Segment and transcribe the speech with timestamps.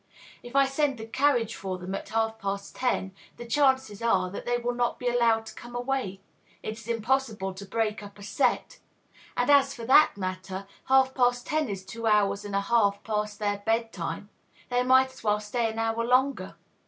[0.41, 4.47] "If I send the carriage for them at half past ten, the chances are that
[4.47, 6.21] they will not be allowed to come away.
[6.63, 8.79] It is impossible to break up a set.
[9.37, 13.37] And as for that matter, half past ten is two hours and a half past
[13.37, 14.29] their bed time;
[14.69, 16.55] they might as well stay an hour longer.